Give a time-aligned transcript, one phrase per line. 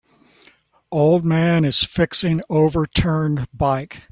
[0.91, 4.09] Old man is fixing overturned bike